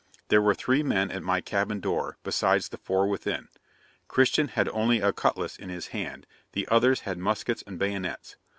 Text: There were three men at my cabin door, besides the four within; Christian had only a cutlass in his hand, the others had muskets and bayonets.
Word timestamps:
There 0.29 0.41
were 0.41 0.55
three 0.55 0.81
men 0.81 1.11
at 1.11 1.21
my 1.21 1.41
cabin 1.41 1.79
door, 1.79 2.17
besides 2.23 2.69
the 2.69 2.79
four 2.79 3.07
within; 3.07 3.49
Christian 4.07 4.47
had 4.47 4.67
only 4.69 4.99
a 4.99 5.13
cutlass 5.13 5.57
in 5.57 5.69
his 5.69 5.89
hand, 5.89 6.25
the 6.53 6.67
others 6.69 7.01
had 7.01 7.19
muskets 7.19 7.63
and 7.67 7.77
bayonets. 7.77 8.35